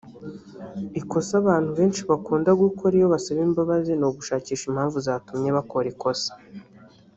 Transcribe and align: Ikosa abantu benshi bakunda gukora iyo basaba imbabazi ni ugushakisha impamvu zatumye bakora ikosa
Ikosa 0.99 1.33
abantu 1.41 1.69
benshi 1.79 2.01
bakunda 2.09 2.49
gukora 2.63 2.93
iyo 2.99 3.07
basaba 3.13 3.39
imbabazi 3.47 3.91
ni 3.95 4.05
ugushakisha 4.09 4.63
impamvu 4.67 4.97
zatumye 5.07 5.49
bakora 5.57 5.85
ikosa 5.93 6.31